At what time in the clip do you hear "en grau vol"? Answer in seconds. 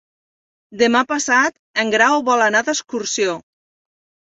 1.85-2.49